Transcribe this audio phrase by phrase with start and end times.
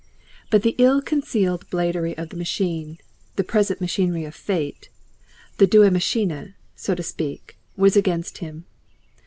[0.49, 2.97] But the ill concealed bladery of the machine,
[3.35, 4.89] the present machinery of Fate,
[5.59, 8.65] the deus ex machina, so to speak, was against him.